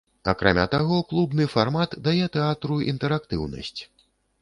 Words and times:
Акрамя 0.31 0.63
таго, 0.75 0.97
клубны 1.11 1.47
фармат 1.55 1.95
дае 2.09 2.25
тэатру 2.39 2.83
інтэрактыўнасць. 2.91 3.81